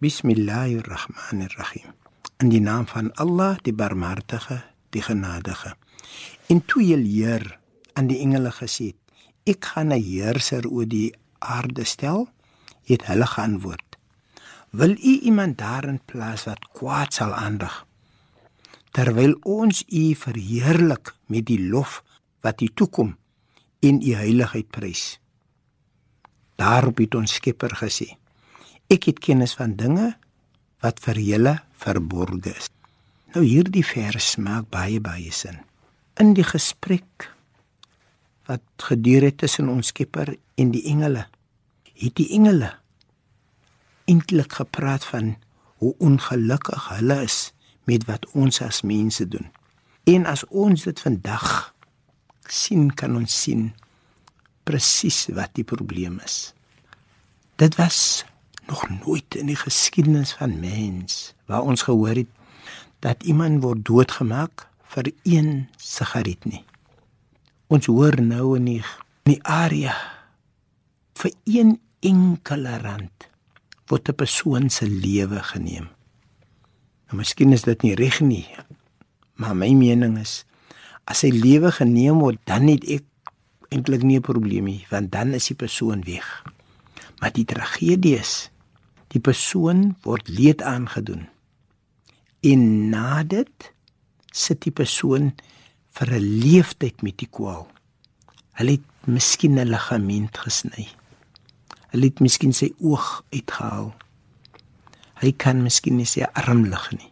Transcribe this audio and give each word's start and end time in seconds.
Bismillahirrahmanirrahim. 0.00 1.94
In 2.42 2.52
die 2.52 2.60
naam 2.60 2.86
van 2.86 3.12
Allah, 3.16 3.56
die 3.62 3.72
Barmhartige, 3.72 4.62
die 4.90 5.02
Genadige. 5.02 5.76
En 6.52 6.64
toe 6.64 6.84
jy 6.84 6.96
leer 7.00 7.58
aan 7.94 8.06
die 8.06 8.20
engele 8.20 8.52
gesê, 8.52 8.92
ek 9.44 9.64
gaan 9.64 9.92
'n 9.92 10.02
heerser 10.02 10.68
oor 10.68 10.86
die 10.86 11.14
aarde 11.38 11.84
stel, 11.84 12.28
het 12.84 13.06
hulle 13.06 13.26
geantwoord: 13.26 13.98
Wil 14.70 14.90
u 14.90 15.12
iemand 15.20 15.58
daarin 15.58 16.00
plaas 16.04 16.44
wat 16.44 16.68
kwaad 16.72 17.14
sal 17.14 17.34
aandig? 17.34 17.86
terwyl 18.96 19.34
ons 19.44 19.82
U 19.92 20.14
verheerlik 20.16 21.12
met 21.28 21.44
die 21.50 21.60
lof 21.68 22.00
wat 22.40 22.62
U 22.64 22.68
toekom 22.72 23.12
en 23.84 23.98
U 24.00 24.14
heiligheid 24.16 24.70
prys. 24.72 25.18
Daarop 26.56 27.02
het 27.04 27.14
ons 27.18 27.36
Skepper 27.36 27.76
gesê: 27.76 28.16
Ek 28.92 29.08
het 29.10 29.18
kennis 29.18 29.56
van 29.58 29.74
dinge 29.78 30.12
wat 30.84 31.00
vir 31.02 31.18
julle 31.18 31.54
verborge 31.74 32.52
is. 32.54 32.68
Nou 33.34 33.42
hierdie 33.42 33.84
vers 33.84 34.36
maak 34.38 34.68
baie 34.70 35.00
baie 35.02 35.32
sin. 35.34 35.58
In 36.22 36.34
die 36.38 36.46
gesprek 36.46 37.30
wat 38.46 38.62
geduur 38.88 39.26
het 39.26 39.40
tussen 39.42 39.68
ons 39.68 39.90
Skepper 39.90 40.36
en 40.56 40.70
die 40.70 40.84
engele, 40.86 41.26
het 41.98 42.14
die 42.16 42.28
engele 42.36 42.70
eintlik 44.06 44.52
gepraat 44.60 45.04
van 45.04 45.34
hoe 45.82 45.94
ongelukkig 45.98 46.88
hulle 46.94 47.18
is 47.26 47.50
met 47.90 48.06
wat 48.06 48.26
ons 48.38 48.60
as 48.62 48.84
mense 48.86 49.26
doen. 49.28 49.50
En 50.06 50.26
as 50.30 50.44
ons 50.46 50.86
dit 50.86 51.00
vandag 51.02 51.74
sien, 52.46 52.86
kan 52.94 53.18
ons 53.18 53.40
sien 53.42 53.72
presies 54.66 55.26
wat 55.34 55.52
die 55.58 55.66
probleem 55.66 56.20
is. 56.22 56.54
Dit 57.58 57.74
was 57.80 58.22
nog 58.66 58.88
nooit 58.88 59.34
in 59.34 59.46
die 59.46 59.58
geskiedenis 59.58 60.32
van 60.32 60.60
mens 60.60 61.34
waar 61.46 61.62
ons 61.62 61.82
gehoor 61.86 62.14
het 62.14 62.30
dat 63.04 63.22
iemand 63.22 63.62
word 63.62 63.84
doodgemaak 63.84 64.66
vir 64.82 65.10
een 65.22 65.68
sigaret 65.76 66.44
nie. 66.44 66.64
Ons 67.66 67.86
hoor 67.86 68.20
nou 68.22 68.56
in 68.56 68.64
die, 68.64 68.82
in 69.26 69.36
die 69.36 69.42
area 69.42 69.94
vir 71.16 71.32
een 71.44 71.76
enkele 72.00 72.78
rand 72.82 73.28
word 73.90 74.08
'n 74.08 74.14
persoon 74.14 74.70
se 74.70 74.86
lewe 74.86 75.42
geneem. 75.42 75.88
Nou 77.06 77.18
miskien 77.22 77.52
is 77.52 77.62
dit 77.62 77.82
nie 77.82 77.94
reg 77.94 78.20
nie. 78.20 78.46
Maar 79.34 79.56
my 79.56 79.70
mening 79.72 80.18
is 80.18 80.44
as 81.04 81.18
sy 81.18 81.30
lewe 81.30 81.70
geneem 81.72 82.18
word, 82.18 82.38
dan 82.44 82.66
het 82.66 82.84
ek 82.84 83.04
eintlik 83.70 84.02
nie 84.02 84.18
'n 84.18 84.26
probleem 84.26 84.64
nie, 84.64 84.86
want 84.90 85.12
dan 85.12 85.34
is 85.34 85.46
die 85.46 85.56
persoon 85.56 86.02
weg. 86.04 86.44
Maar 87.20 87.32
die 87.32 87.44
tragedie 87.44 88.18
is 88.18 88.50
die 89.14 89.20
persoon 89.20 89.96
word 90.02 90.28
leed 90.28 90.62
aangedoen. 90.62 91.28
En 92.40 92.90
na 92.90 93.22
dit 93.22 93.72
sit 94.32 94.62
die 94.62 94.74
persoon 94.74 95.32
vir 95.96 96.08
'n 96.12 96.40
leeftyd 96.42 97.02
met 97.02 97.18
die 97.18 97.30
kwaal. 97.30 97.66
Hulle 98.58 98.70
het 98.70 99.06
miskien 99.06 99.58
'n 99.58 99.68
ligament 99.68 100.38
gesny. 100.38 100.88
Hulle 101.90 102.04
het 102.04 102.20
miskien 102.20 102.52
sy 102.52 102.74
oog 102.78 103.24
uitgehaal 103.32 103.94
hy 105.22 105.32
kan 105.40 105.62
miskien 105.64 105.96
nie 106.00 106.08
sy 106.08 106.26
arm 106.36 106.66
lig 106.68 106.86
nie. 106.96 107.10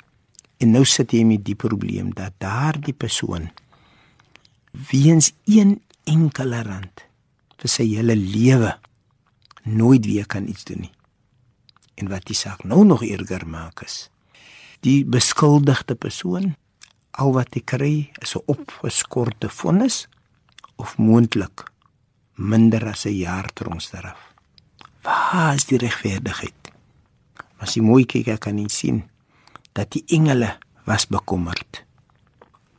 En 0.62 0.74
nou 0.76 0.84
sit 0.88 1.12
hy 1.14 1.24
met 1.28 1.44
die 1.46 1.56
probleem 1.58 2.12
dat 2.16 2.36
daardie 2.42 2.94
persoon 2.96 3.50
weens 4.90 5.32
een 5.48 5.78
enkele 6.10 6.62
rand 6.66 7.04
vir 7.60 7.70
sy 7.70 7.86
hele 7.94 8.16
lewe 8.18 8.74
nooit 9.64 10.04
weer 10.04 10.26
kan 10.28 10.48
iets 10.50 10.66
doen 10.68 10.84
nie. 10.84 10.92
En 11.94 12.08
wat 12.08 12.26
die 12.26 12.36
saak 12.36 12.64
nou 12.64 12.84
nog 12.84 13.02
erger 13.02 13.46
maak 13.46 13.82
is 13.84 14.10
die 14.84 15.04
beskuldigde 15.04 15.94
persoon 15.96 16.52
al 17.16 17.32
wat 17.32 17.54
hy 17.56 17.62
kry 17.64 17.94
is 18.20 18.34
'n 18.36 18.44
opgeskorte 18.46 19.48
vonnis 19.48 20.06
of 20.76 20.98
moontlik 20.98 21.64
minder 22.34 22.88
as 22.88 23.06
'n 23.06 23.16
jaar 23.16 23.48
tronkstraf. 23.52 24.34
Waar 25.02 25.54
is 25.54 25.64
die 25.64 25.78
regverdigheid? 25.78 26.72
As 27.58 27.74
jy 27.74 27.82
mooi 27.82 28.04
kyk, 28.04 28.40
kan 28.40 28.58
jy 28.58 28.68
sien 28.68 29.04
dat 29.72 29.90
die 29.90 30.04
engele 30.06 30.58
was 30.84 31.06
bekommerd. 31.06 31.84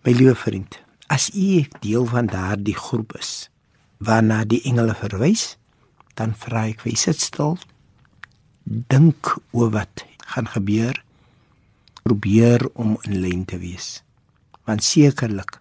My 0.04 0.12
liewe 0.12 0.36
vriend, 0.36 0.80
as 1.08 1.30
u 1.34 1.66
deel 1.80 2.06
van 2.06 2.25
daardie 2.25 2.75
groep 2.75 3.16
is 3.18 3.50
waarna 3.98 4.44
die 4.44 4.62
engele 4.62 4.94
verwys, 4.94 5.58
dan 6.14 6.36
vra 6.36 6.68
ek 6.68 6.81
vir 6.81 6.96
sit 6.98 7.20
stil. 7.20 7.58
Dink 8.66 9.36
oor 9.53 9.70
wat 9.70 10.06
gaan 10.26 10.48
gebeur. 10.50 10.98
Probeer 12.02 12.66
om 12.74 12.98
in 13.06 13.20
lyn 13.22 13.46
te 13.46 13.59
wees. 13.62 14.02
Want 14.66 14.84
sekerlik 14.84 15.59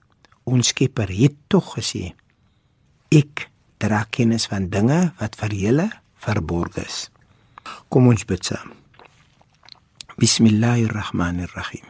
ons 0.48 0.72
Skepper 0.72 1.12
het 1.12 1.36
tog 1.52 1.74
gesê 1.76 2.14
ek 3.12 3.48
dra 3.80 4.04
kennis 4.08 4.48
van 4.48 4.70
dinge 4.72 5.12
wat 5.20 5.36
vir 5.36 5.52
julle 5.52 5.88
verborg 6.24 6.80
is. 6.80 7.10
Kom 7.92 8.08
ons 8.08 8.24
bid 8.24 8.44
saam. 8.44 8.72
Bismillahirrahmanirrahim. 10.16 11.84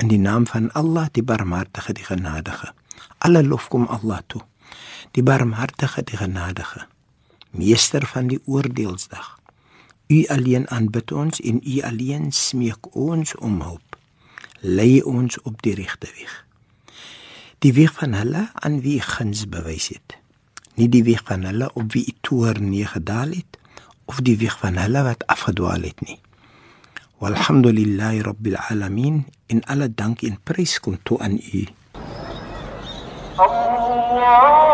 In 0.00 0.08
die 0.08 0.20
naam 0.20 0.48
van 0.48 0.70
Allah, 0.72 1.08
die 1.12 1.24
Barmhartige, 1.24 1.92
die 1.92 2.04
Genadige. 2.04 2.72
Alle 3.18 3.42
lof 3.44 3.68
kom 3.68 3.88
Allah 3.92 4.22
toe. 4.26 4.42
Die 5.12 5.24
Barmhartige, 5.24 6.04
die 6.04 6.16
Genadige. 6.16 6.86
Meester 7.52 8.06
van 8.08 8.28
die 8.32 8.40
oordeelsdag. 8.44 9.36
U 10.06 10.26
alleen 10.26 10.68
aanbid 10.70 11.12
ons 11.12 11.40
en 11.40 11.58
U 11.66 11.80
alleen 11.82 12.32
smeek 12.32 12.94
ons 12.94 13.34
om 13.42 13.58
hulp. 13.60 13.96
Lei 14.60 15.02
ons 15.02 15.40
op 15.42 15.62
die 15.66 15.74
regte 15.74 16.06
weg. 16.14 16.44
Die 17.58 17.72
weg 17.74 17.90
van 17.98 18.14
hulle 18.14 18.44
aan 18.54 18.80
wie 18.84 19.00
U 19.00 19.02
guns 19.02 19.48
bewys 19.50 19.88
het. 19.90 20.14
Nie 20.78 20.86
die 20.88 21.02
weg 21.02 21.24
van 21.26 21.42
hulle 21.42 21.72
op 21.74 21.90
wie 21.92 22.04
U 22.06 22.14
toorn 22.20 22.70
neergedaal 22.70 23.34
het 23.34 23.58
of 24.06 24.22
die 24.22 24.36
weg 24.38 24.58
van 24.62 24.78
hulle 24.78 25.02
wat 25.02 25.26
afgedwaal 25.26 25.82
het 25.82 26.00
nie. 26.06 26.20
Walhamdulillahi 27.18 28.20
rabbil 28.22 28.56
alamin. 28.68 29.24
In 29.46 29.64
alle 29.64 29.90
dank 29.94 30.22
en 30.22 30.38
prys 30.42 30.78
kom 30.80 30.98
toe 31.02 31.18
aan 31.18 31.40
U. 31.40 31.66
Allah 33.36 34.65